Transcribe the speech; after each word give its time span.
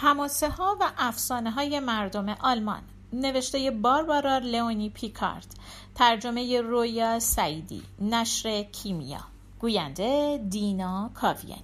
هماسه 0.00 0.50
ها 0.50 0.76
و 0.80 0.90
افسانه 0.98 1.50
های 1.50 1.80
مردم 1.80 2.28
آلمان. 2.28 2.82
نوشته 3.12 3.70
باربارا 3.70 4.38
لئونی 4.38 4.90
پیکارد. 4.90 5.54
ترجمه 5.94 6.60
رویا 6.60 7.20
سعیدی. 7.20 7.82
نشر 8.00 8.62
کیمیا. 8.62 9.20
گوینده 9.60 10.40
دینا 10.48 11.10
کاویانی. 11.14 11.62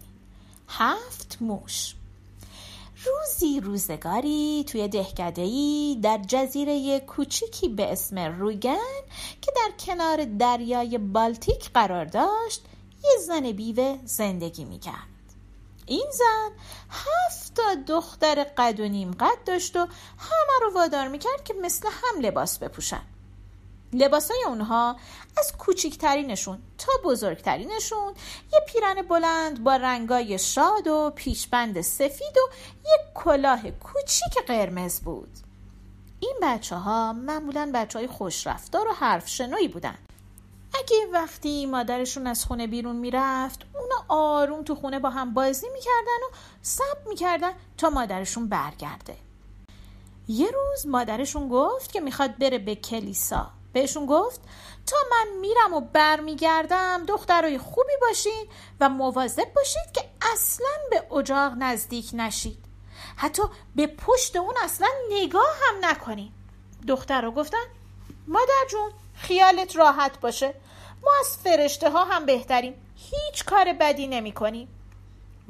هفت 0.68 1.38
موش. 1.40 1.94
روزی 3.04 3.60
روزگاری 3.60 4.64
توی 4.68 4.88
دهکدهی 4.88 5.98
در 6.02 6.20
جزیره 6.28 7.00
کوچیکی 7.00 7.68
به 7.68 7.92
اسم 7.92 8.18
روگن 8.18 9.02
که 9.42 9.52
در 9.56 9.70
کنار 9.86 10.24
دریای 10.24 10.98
بالتیک 10.98 11.70
قرار 11.74 12.04
داشت 12.04 12.64
یه 13.04 13.10
زن 13.26 13.52
بیوه 13.52 13.98
زندگی 14.04 14.64
می‌کرد. 14.64 15.13
این 15.86 16.06
زن 16.12 16.50
هفت 16.90 17.54
تا 17.54 17.74
دختر 17.88 18.44
قد 18.44 18.80
و 18.80 18.88
نیم 18.88 19.10
قد 19.10 19.44
داشت 19.46 19.76
و 19.76 19.80
همه 20.18 20.60
رو 20.62 20.74
وادار 20.74 21.08
می‌کرد 21.08 21.44
که 21.44 21.54
مثل 21.54 21.88
هم 21.88 22.20
لباس 22.20 22.58
بپوشن. 22.58 23.02
لباسای 23.92 24.44
اونها 24.46 24.96
از 25.38 25.52
کوچیکترینشون 25.58 26.58
تا 26.78 26.92
بزرگترینشون 27.04 28.14
یه 28.52 28.60
پیرن 28.68 29.02
بلند 29.02 29.64
با 29.64 29.76
رنگای 29.76 30.38
شاد 30.38 30.86
و 30.86 31.12
پیشبند 31.16 31.80
سفید 31.80 32.36
و 32.36 32.54
یه 32.84 32.98
کلاه 33.14 33.70
کوچیک 33.70 34.38
قرمز 34.46 35.00
بود. 35.00 35.30
این 36.20 36.36
بچه 36.42 36.76
ها 36.76 37.12
معمولا 37.12 37.70
بچه 37.74 37.98
های 37.98 38.08
خوشرفتار 38.08 38.88
و 38.88 38.92
حرف 38.92 39.28
شنوی 39.28 39.68
بودن. 39.68 39.98
اگه 40.74 41.06
وقتی 41.12 41.66
مادرشون 41.66 42.26
از 42.26 42.44
خونه 42.44 42.66
بیرون 42.66 42.96
می‌رفت 42.96 43.62
اونا 43.74 44.04
آروم 44.08 44.64
تو 44.64 44.74
خونه 44.74 44.98
با 44.98 45.10
هم 45.10 45.34
بازی 45.34 45.66
می‌کردن 45.68 46.22
و 46.30 46.34
سب 46.62 47.08
می‌کردن 47.08 47.52
تا 47.78 47.90
مادرشون 47.90 48.48
برگرده. 48.48 49.16
یه 50.28 50.50
روز 50.50 50.86
مادرشون 50.86 51.48
گفت 51.48 51.92
که 51.92 52.00
می‌خواد 52.00 52.38
بره 52.38 52.58
به 52.58 52.74
کلیسا. 52.74 53.50
بهشون 53.72 54.06
گفت 54.06 54.40
تا 54.86 54.96
من 55.10 55.38
میرم 55.40 55.74
و 55.74 55.80
برمیگردم 55.80 57.04
دخترای 57.08 57.58
خوبی 57.58 57.92
باشین 58.00 58.46
و 58.80 58.88
مواظب 58.88 59.52
باشید 59.56 59.92
که 59.94 60.04
اصلا 60.32 60.76
به 60.90 61.16
اجاق 61.16 61.52
نزدیک 61.58 62.10
نشید. 62.12 62.64
حتی 63.16 63.42
به 63.76 63.86
پشت 63.86 64.36
اون 64.36 64.54
اصلا 64.62 64.88
نگاه 65.10 65.56
هم 65.62 65.90
نکنین. 65.90 66.32
دخترها 66.88 67.30
گفتن 67.30 67.64
مادر 68.26 68.66
جون 68.70 68.90
خیالت 69.14 69.76
راحت 69.76 70.20
باشه. 70.20 70.54
ما 71.02 71.10
از 71.20 71.36
فرشته 71.44 71.90
ها 71.90 72.04
هم 72.04 72.26
بهتریم. 72.26 72.74
هیچ 72.96 73.44
کار 73.44 73.72
بدی 73.72 74.06
نمی 74.06 74.32
کنیم 74.32 74.68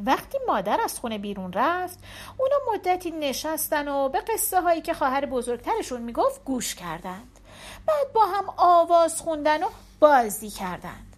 وقتی 0.05 0.39
مادر 0.47 0.81
از 0.85 0.99
خونه 0.99 1.19
بیرون 1.19 1.53
رفت 1.53 1.99
اونا 2.39 2.57
مدتی 2.73 3.11
نشستن 3.11 3.89
و 3.89 4.09
به 4.09 4.21
قصه 4.21 4.61
هایی 4.61 4.81
که 4.81 4.95
خواهر 4.95 5.27
بزرگترشون 5.27 6.03
می‌گفت 6.03 6.45
گوش 6.45 6.75
کردند. 6.75 7.41
بعد 7.87 8.13
با 8.13 8.27
هم 8.27 8.55
آواز 8.57 9.21
خوندن 9.21 9.63
و 9.63 9.69
بازی 10.01 10.51
کردند. 10.51 11.14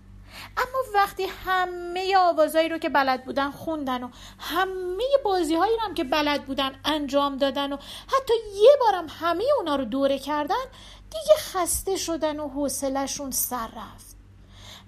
اما 0.57 0.79
وقتی 0.95 1.25
همه 1.45 2.17
آوازهایی 2.17 2.69
رو 2.69 2.79
که 2.79 2.89
بلد 2.89 3.25
بودن 3.25 3.51
خوندن 3.51 4.03
و 4.03 4.09
همه 4.39 5.05
بازی 5.25 5.55
هایی 5.55 5.77
رو 5.77 5.81
هم 5.81 5.95
که 5.95 6.05
بلد 6.05 6.45
بودن 6.45 6.81
انجام 6.85 7.37
دادن 7.37 7.73
و 7.73 7.77
حتی 8.07 8.35
یه 8.55 8.71
بارم 8.81 9.07
همه 9.21 9.45
اونا 9.59 9.77
رو 9.77 9.85
دوره 9.85 10.19
کردن 10.19 10.65
دیگه 11.11 11.37
خسته 11.39 11.97
شدن 11.97 12.41
و 12.41 12.49
حوصلشون 12.49 13.31
سر 13.31 13.67
رفت. 13.67 14.17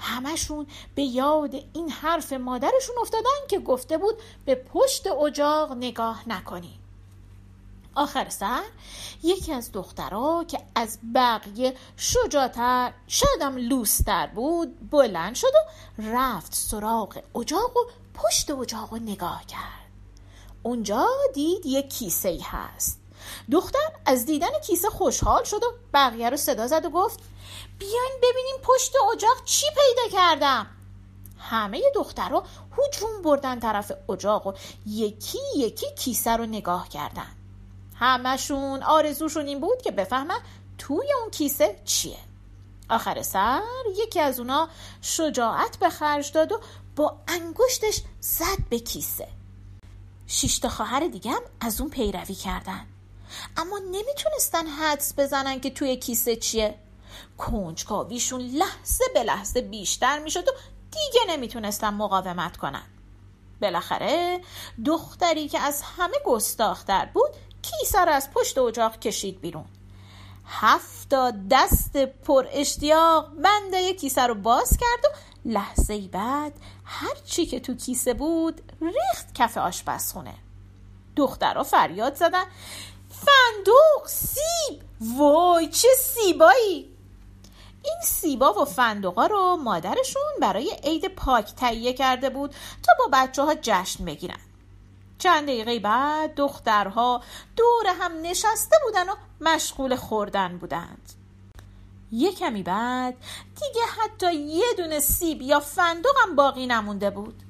همشون 0.00 0.66
به 0.94 1.02
یاد 1.02 1.54
این 1.72 1.90
حرف 1.90 2.32
مادرشون 2.32 2.96
افتادن 3.00 3.46
که 3.48 3.58
گفته 3.58 3.98
بود 3.98 4.14
به 4.44 4.54
پشت 4.54 5.06
اجاق 5.06 5.72
نگاه 5.72 6.28
نکنی 6.28 6.78
آخر 7.94 8.28
سر 8.28 8.62
یکی 9.22 9.52
از 9.52 9.72
دخترها 9.72 10.44
که 10.44 10.60
از 10.74 10.98
بقیه 11.14 11.74
شجاعتر 11.96 12.92
شایدم 13.06 13.56
لوستر 13.56 14.26
بود 14.26 14.90
بلند 14.90 15.34
شد 15.34 15.52
و 15.54 16.02
رفت 16.02 16.54
سراغ 16.54 17.18
اجاق 17.34 17.76
و 17.76 17.80
پشت 18.14 18.50
اجاق 18.50 18.90
رو 18.90 18.98
نگاه 18.98 19.46
کرد. 19.46 19.88
اونجا 20.62 21.06
دید 21.34 21.66
یک 21.66 21.88
کیسه 21.88 22.28
ای 22.28 22.40
هست. 22.40 23.00
دختر 23.52 23.92
از 24.06 24.26
دیدن 24.26 24.60
کیسه 24.66 24.90
خوشحال 24.90 25.44
شد 25.44 25.64
و 25.64 25.72
بقیه 25.94 26.30
رو 26.30 26.36
صدا 26.36 26.66
زد 26.66 26.84
و 26.84 26.90
گفت 26.90 27.20
بیاین 27.78 28.12
ببینیم 28.22 28.56
پشت 28.62 28.92
اجاق 29.12 29.44
چی 29.44 29.66
پیدا 29.66 30.18
کردم. 30.18 30.66
همه 31.38 31.82
دخترها 31.94 32.44
هجوم 32.78 33.22
بردن 33.22 33.60
طرف 33.60 33.92
اجاق 34.08 34.46
و 34.46 34.52
یکی 34.86 35.38
یکی 35.56 35.86
کیسه 35.98 36.36
رو 36.36 36.46
نگاه 36.46 36.88
کردن 36.88 37.37
همشون 38.00 38.82
آرزوشون 38.82 39.46
این 39.46 39.60
بود 39.60 39.82
که 39.82 39.90
بفهمن 39.90 40.40
توی 40.78 41.12
اون 41.20 41.30
کیسه 41.30 41.80
چیه. 41.84 42.18
آخر 42.90 43.22
سر 43.22 43.62
یکی 43.96 44.20
از 44.20 44.40
اونا 44.40 44.68
شجاعت 45.02 45.76
به 45.76 45.90
خرج 45.90 46.32
داد 46.32 46.52
و 46.52 46.60
با 46.96 47.16
انگشتش 47.28 48.00
زد 48.20 48.68
به 48.70 48.78
کیسه. 48.78 49.28
شیشتا 50.26 50.68
خواهر 50.68 51.08
دیگه 51.08 51.30
هم 51.30 51.42
از 51.60 51.80
اون 51.80 51.90
پیروی 51.90 52.34
کردن. 52.34 52.86
اما 53.56 53.78
نمی‌تونستن 53.78 54.66
حدس 54.66 55.14
بزنن 55.18 55.60
که 55.60 55.70
توی 55.70 55.96
کیسه 55.96 56.36
چیه. 56.36 56.74
کنجکاویشون 57.38 58.40
لحظه 58.40 59.04
به 59.14 59.22
لحظه 59.22 59.60
بیشتر 59.60 60.18
می‌شد 60.18 60.48
و 60.48 60.52
دیگه 60.90 61.20
نمی‌تونستن 61.28 61.94
مقاومت 61.94 62.56
کنن. 62.56 62.86
بالاخره 63.62 64.40
دختری 64.86 65.48
که 65.48 65.58
از 65.58 65.82
همه 65.82 66.16
گستاختر 66.26 67.04
بود 67.14 67.30
کیسه 67.70 67.98
رو 67.98 68.12
از 68.12 68.30
پشت 68.30 68.58
اجاق 68.58 68.98
کشید 68.98 69.40
بیرون. 69.40 69.64
هفتا 70.46 71.32
دست 71.50 71.96
پر 71.96 72.46
اشتیاق 72.50 73.28
بنده 73.44 73.92
کیسه 73.94 74.22
رو 74.22 74.34
باز 74.34 74.70
کرد 74.70 75.04
و 75.04 75.16
لحظه 75.44 75.94
ای 75.94 76.08
بعد 76.08 76.52
هر 76.84 77.14
چی 77.24 77.46
که 77.46 77.60
تو 77.60 77.74
کیسه 77.74 78.14
بود 78.14 78.72
ریخت 78.80 79.34
کف 79.34 79.58
آشپزخونه. 79.58 80.34
دخترها 81.16 81.62
فریاد 81.62 82.14
زدن. 82.14 82.44
فندوق 83.10 84.06
سیب. 84.06 84.82
وای 85.00 85.68
چه 85.68 85.88
سیبایی! 85.98 86.98
این 87.84 88.00
سیبا 88.02 88.52
و 88.52 88.64
فندقا 88.64 89.26
رو 89.26 89.56
مادرشون 89.56 90.32
برای 90.40 90.70
عید 90.84 91.08
پاک 91.08 91.54
تهیه 91.54 91.92
کرده 91.92 92.30
بود 92.30 92.54
تا 92.82 92.92
با 92.98 93.08
بچه 93.12 93.42
ها 93.42 93.54
جشن 93.62 94.04
بگیرن. 94.04 94.38
چند 95.18 95.44
دقیقه 95.44 95.78
بعد 95.78 96.34
دخترها 96.34 97.22
دور 97.56 97.86
هم 98.00 98.12
نشسته 98.22 98.76
بودن 98.84 99.08
و 99.08 99.12
مشغول 99.40 99.96
خوردن 99.96 100.58
بودند. 100.58 101.12
یه 102.12 102.32
کمی 102.32 102.62
بعد 102.62 103.14
دیگه 103.54 103.86
حتی 103.86 104.34
یه 104.34 104.66
دونه 104.76 105.00
سیب 105.00 105.42
یا 105.42 105.60
فندق 105.60 106.14
هم 106.22 106.36
باقی 106.36 106.66
نمونده 106.66 107.10
بود. 107.10 107.42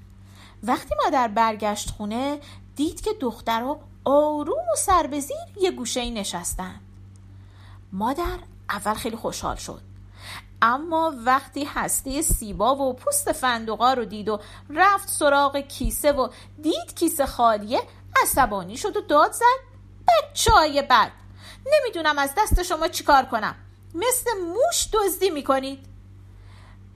وقتی 0.63 0.95
مادر 1.05 1.29
برگشت 1.29 1.91
خونه 1.91 2.41
دید 2.77 3.01
که 3.01 3.11
دخترها 3.21 3.81
آروم 4.05 4.69
و 4.73 4.77
سربزیر 4.77 5.37
یه 5.61 5.71
گوشه 5.71 6.11
نشستن. 6.11 6.81
مادر 7.93 8.39
اول 8.71 8.95
خیلی 8.95 9.17
خوشحال 9.17 9.57
شد. 9.57 9.88
اما 10.63 11.15
وقتی 11.25 11.65
هسته 11.65 12.23
سیبا 12.23 12.77
و 12.77 12.93
پوست 12.93 13.33
فندقا 13.33 13.93
رو 13.93 14.05
دید 14.05 14.29
و 14.29 14.41
رفت 14.71 15.09
سراغ 15.09 15.57
کیسه 15.57 16.13
و 16.13 16.29
دید 16.63 16.95
کیسه 16.97 17.27
خالیه 17.27 17.81
عصبانی 18.23 18.77
شد 18.77 18.97
و 18.97 19.01
داد 19.01 19.33
زد 19.33 19.45
بچه 20.09 20.53
های 20.53 20.83
بد 20.83 21.11
نمی‌دونم 21.67 22.19
از 22.19 22.33
دست 22.37 22.63
شما 22.63 22.89
چیکار 22.89 23.25
کنم 23.25 23.55
مثل 23.95 24.31
موش 24.41 24.89
دزدی 24.93 25.31
می‌کنید. 25.31 25.87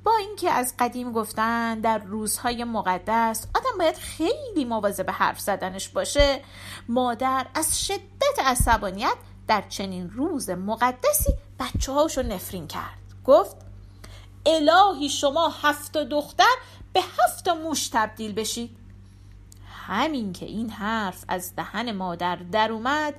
با 0.05 0.17
اینکه 0.17 0.51
از 0.51 0.75
قدیم 0.79 1.13
گفتن 1.13 1.81
در 1.81 1.99
روزهای 1.99 2.65
مقدس 2.65 3.47
آدم 3.55 3.79
باید 3.79 3.97
خیلی 3.97 4.65
مواظب 4.65 5.07
به 5.07 5.13
حرف 5.13 5.41
زدنش 5.41 5.89
باشه 5.89 6.41
مادر 6.89 7.47
از 7.55 7.87
شدت 7.87 8.39
عصبانیت 8.45 9.17
در 9.49 9.63
چنین 9.69 10.11
روز 10.11 10.51
مقدسی 10.51 11.33
بچه 11.61 11.93
هاشو 11.93 12.23
نفرین 12.23 12.67
کرد. 12.67 13.02
گفت 13.25 13.57
الهی 14.47 15.09
شما 15.09 15.49
هفت 15.49 15.97
دختر 15.97 16.55
به 16.93 17.01
هفت 17.01 17.49
موش 17.49 17.89
تبدیل 17.89 18.33
بشید 18.33 18.77
همین 19.87 20.33
که 20.33 20.47
این 20.47 20.71
حرف 20.71 21.25
از 21.29 21.57
دهن 21.57 21.93
مادر 21.93 22.37
در 22.37 22.73
اومد 22.73 23.15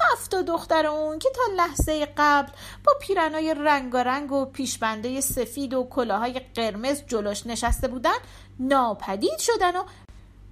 هفت 0.00 0.34
دختر 0.34 0.86
اون 0.86 1.18
که 1.18 1.28
تا 1.30 1.42
لحظه 1.56 2.08
قبل 2.16 2.52
با 2.84 2.92
پیرنای 3.00 3.54
رنگارنگ 3.54 4.32
و 4.32 4.44
پیشبنده 4.44 5.20
سفید 5.20 5.74
و 5.74 5.84
کلاهای 5.84 6.40
قرمز 6.54 7.02
جلوش 7.06 7.46
نشسته 7.46 7.88
بودن 7.88 8.18
ناپدید 8.58 9.38
شدن 9.38 9.76
و 9.76 9.84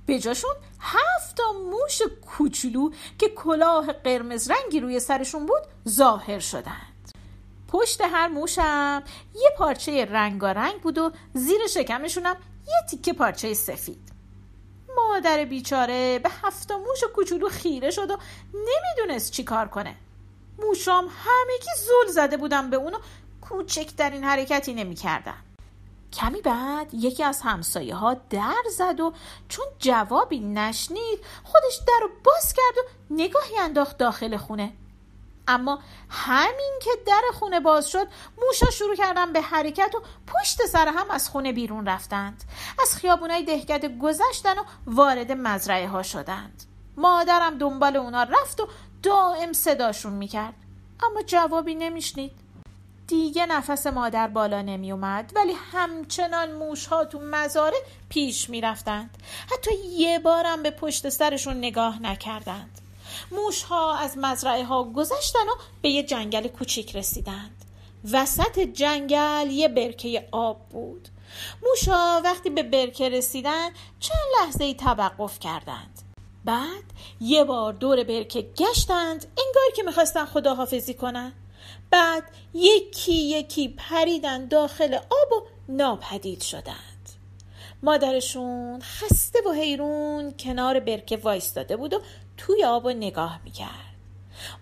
به 0.06 0.18
جاشون 0.18 0.54
هفت 0.80 1.40
موش 1.70 2.02
کوچولو 2.26 2.90
که 3.18 3.28
کلاه 3.28 3.92
قرمز 3.92 4.50
رنگی 4.50 4.80
روی 4.80 5.00
سرشون 5.00 5.46
بود 5.46 5.62
ظاهر 5.88 6.38
شدن. 6.38 6.90
پشت 7.70 8.00
هر 8.00 8.28
موشم. 8.28 9.02
یه 9.34 9.50
پارچه 9.58 10.04
رنگارنگ 10.04 10.80
بود 10.80 10.98
و 10.98 11.12
زیر 11.34 11.66
شکمشونم 11.66 12.36
یه 12.68 12.86
تیکه 12.90 13.12
پارچه 13.12 13.54
سفید. 13.54 14.12
مادر 14.96 15.44
بیچاره 15.44 16.18
به 16.18 16.30
هفت 16.42 16.72
موش 16.72 17.04
کوچولو 17.14 17.48
خیره 17.48 17.90
شد 17.90 18.10
و 18.10 18.16
نمی‌دونست 18.54 19.32
چی 19.32 19.44
کار 19.44 19.68
کنه. 19.68 19.96
موشام 20.58 21.04
همگی 21.04 21.70
زل 21.76 22.12
زده 22.12 22.36
بودم 22.36 22.70
به 22.70 22.76
اونو 22.76 22.98
کوچکترین 23.40 24.24
حرکتی 24.24 24.74
نمی‌کردن. 24.74 25.42
کمی 26.12 26.40
بعد 26.40 26.94
یکی 26.94 27.24
از 27.24 27.40
همسایه 27.40 27.94
ها 27.94 28.14
در 28.14 28.62
زد 28.76 29.00
و 29.00 29.12
چون 29.48 29.66
جوابی 29.78 30.40
نشنید 30.40 31.24
خودش 31.44 31.80
در 31.88 32.00
رو 32.02 32.08
باز 32.24 32.52
کرد 32.52 32.78
و 32.78 32.88
نگاهی 33.10 33.58
انداخت 33.58 33.98
داخل 33.98 34.36
خونه. 34.36 34.72
اما 35.48 35.78
همین 36.08 36.78
که 36.82 36.90
در 37.06 37.22
خونه 37.34 37.60
باز 37.60 37.88
شد 37.88 38.06
موشا 38.42 38.70
شروع 38.70 38.96
کردن 38.96 39.32
به 39.32 39.40
حرکت 39.40 39.94
و 39.94 40.02
پشت 40.26 40.66
سر 40.66 40.88
هم 40.88 41.10
از 41.10 41.28
خونه 41.28 41.52
بیرون 41.52 41.86
رفتند 41.86 42.44
از 42.82 42.96
خیابونای 42.96 43.42
دهکده 43.42 43.88
گذشتن 43.88 44.58
و 44.58 44.62
وارد 44.86 45.32
مزرعه 45.32 45.88
ها 45.88 46.02
شدند 46.02 46.64
مادرم 46.96 47.58
دنبال 47.58 47.96
اونا 47.96 48.22
رفت 48.22 48.60
و 48.60 48.68
دائم 49.02 49.52
صداشون 49.52 50.12
می‌کرد 50.12 50.54
اما 51.02 51.22
جوابی 51.22 51.74
نمیشنید 51.74 52.32
دیگه 53.10 53.46
نفس 53.46 53.86
مادر 53.86 54.28
بالا 54.28 54.62
نمی 54.62 54.92
اومد 54.92 55.32
ولی 55.36 55.52
همچنان 55.72 56.52
موش 56.52 56.86
ها 56.86 57.04
تو 57.04 57.20
مزاره 57.20 57.76
پیش 58.08 58.50
می 58.50 58.60
رفتند. 58.60 59.18
حتی 59.52 59.74
یه 59.86 60.18
بارم 60.18 60.62
به 60.62 60.70
پشت 60.70 61.08
سرشون 61.08 61.56
نگاه 61.56 62.02
نکردند. 62.02 62.79
موش 63.30 63.62
ها 63.62 63.96
از 63.96 64.18
مزرعه 64.18 64.64
ها 64.64 64.84
گذشتن 64.84 65.48
و 65.48 65.54
به 65.82 65.90
یه 65.90 66.02
جنگل 66.02 66.48
کوچیک 66.48 66.96
رسیدند. 66.96 67.64
وسط 68.12 68.58
جنگل 68.58 69.50
یه 69.50 69.68
برکه 69.68 70.28
آب 70.32 70.68
بود. 70.68 71.08
موش 71.62 71.88
ها 71.88 72.20
وقتی 72.24 72.50
به 72.50 72.62
برکه 72.62 73.08
رسیدن 73.08 73.68
چند 74.00 74.18
لحظه 74.40 74.64
ای 74.64 74.74
توقف 74.74 75.38
کردند. 75.38 76.02
بعد 76.44 76.84
یه 77.20 77.44
بار 77.44 77.72
دور 77.72 78.04
برکه 78.04 78.42
گشتند 78.42 79.26
انگار 79.38 79.76
که 79.76 79.82
می‌خواستن 79.82 80.24
خداحافظی 80.24 80.94
کنند. 80.94 81.32
بعد 81.90 82.22
یکی 82.54 83.12
یکی 83.12 83.68
پریدن 83.68 84.46
داخل 84.46 84.94
آب 84.94 85.32
و 85.32 85.46
ناپدید 85.68 86.40
شدند 86.40 86.90
مادرشون 87.82 88.80
خسته 88.80 89.38
و 89.46 89.52
حیرون 89.52 90.34
کنار 90.38 90.80
برکه 90.80 91.16
وایستاده 91.16 91.76
بود 91.76 91.94
و 91.94 92.00
توی 92.40 92.64
آب 92.64 92.84
و 92.84 92.90
نگاه 92.90 93.40
می‌کرد. 93.44 93.96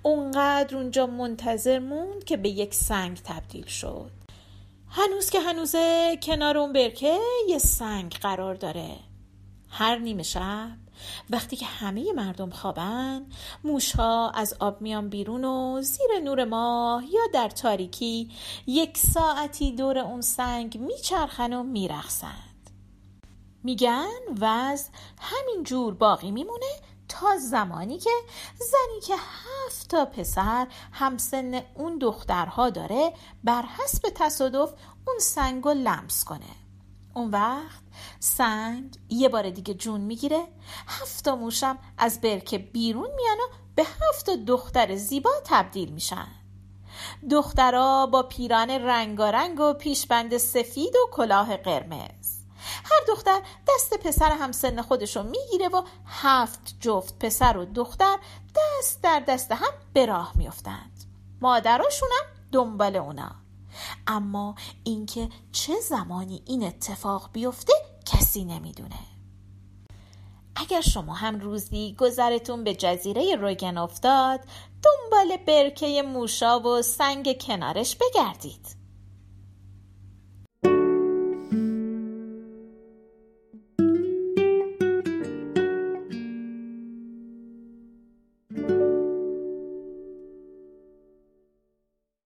اونقدر 0.02 0.76
اونجا 0.76 1.06
منتظر 1.06 1.78
موند 1.78 2.24
که 2.24 2.36
به 2.36 2.48
یک 2.48 2.74
سنگ 2.74 3.20
تبدیل 3.24 3.66
شد. 3.66 4.10
هنوز 4.88 5.30
که 5.30 5.40
هنوزه 5.40 6.18
کنار 6.22 6.58
اون 6.58 6.72
برکه 6.72 7.18
یه 7.48 7.58
سنگ 7.58 8.14
قرار 8.14 8.54
داره. 8.54 8.96
هر 9.70 9.98
نیمه 9.98 10.22
شب 10.22 10.70
وقتی 11.30 11.56
که 11.56 11.66
همه 11.66 12.12
مردم 12.12 12.50
خوابن 12.50 13.26
موشها 13.64 14.30
از 14.30 14.54
آب 14.60 14.80
میان 14.80 15.08
بیرون 15.08 15.44
و 15.44 15.82
زیر 15.82 16.18
نور 16.24 16.44
ماه 16.44 17.04
یا 17.12 17.20
در 17.34 17.48
تاریکی 17.48 18.30
یک 18.66 18.98
ساعتی 18.98 19.72
دور 19.72 19.98
اون 19.98 20.20
سنگ 20.20 20.78
میچرخن 20.78 21.52
و 21.52 21.62
میرخسند 21.62 22.70
میگن 23.64 24.18
وز 24.40 24.88
همین 25.18 25.62
جور 25.64 25.94
باقی 25.94 26.30
میمونه 26.30 26.66
تا 27.08 27.36
زمانی 27.36 27.98
که 27.98 28.10
زنی 28.58 29.00
که 29.06 29.14
هفت 29.14 29.88
تا 29.88 30.04
پسر 30.04 30.66
همسن 30.92 31.62
اون 31.74 31.98
دخترها 31.98 32.70
داره 32.70 33.12
بر 33.44 33.62
حسب 33.62 34.08
تصادف 34.14 34.72
اون 35.06 35.18
سنگ 35.20 35.64
رو 35.64 35.70
لمس 35.70 36.24
کنه. 36.24 36.56
اون 37.14 37.30
وقت 37.30 37.82
سنگ 38.20 38.96
یه 39.08 39.28
بار 39.28 39.50
دیگه 39.50 39.74
جون 39.74 40.00
می‌گیره 40.00 40.48
هفت 40.86 41.28
موشم 41.28 41.78
از 41.98 42.20
برکه 42.20 42.58
بیرون 42.58 43.10
میان 43.16 43.38
و 43.38 43.54
به 43.74 43.82
هفت 43.82 44.30
دختر 44.30 44.96
زیبا 44.96 45.30
تبدیل 45.44 45.88
میشن. 45.88 46.28
دخترها 47.30 48.06
با 48.06 48.22
پیران 48.22 48.70
رنگارنگ 48.70 49.60
و 49.60 49.72
پیشبند 49.72 50.36
سفید 50.36 50.96
و 50.96 51.08
کلاه 51.12 51.56
قرمز. 51.56 52.17
هر 52.90 53.00
دختر 53.08 53.42
دست 53.68 53.94
پسر 53.94 54.32
همسن 54.32 54.82
خودشو 54.82 55.22
می‌گیره 55.22 55.68
و 55.68 55.82
هفت 56.06 56.76
جفت 56.80 57.18
پسر 57.18 57.56
و 57.56 57.64
دختر 57.64 58.18
دست 58.56 59.02
در 59.02 59.20
دست 59.28 59.52
هم 59.52 59.72
به 59.92 60.06
راه 60.06 60.32
میافتند. 60.34 61.04
مادراشونم 61.40 62.24
دنبال 62.52 62.96
اونا. 62.96 63.30
اما 64.06 64.54
اینکه 64.84 65.28
چه 65.52 65.80
زمانی 65.80 66.42
این 66.46 66.64
اتفاق 66.64 67.30
بیفته 67.32 67.72
کسی 68.06 68.44
نمی‌دونه. 68.44 68.98
اگر 70.56 70.80
شما 70.80 71.14
هم 71.14 71.40
روزی 71.40 71.96
گذرتون 71.98 72.64
به 72.64 72.74
جزیره 72.74 73.36
روگن 73.36 73.78
افتاد 73.78 74.40
دنبال 74.82 75.36
برکه 75.36 76.02
موشا 76.02 76.60
و 76.60 76.82
سنگ 76.82 77.40
کنارش 77.40 77.96
بگردید. 77.96 78.76